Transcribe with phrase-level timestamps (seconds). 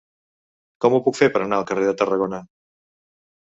[0.85, 2.41] Com ho puc fer per anar al carrer de Tarragona?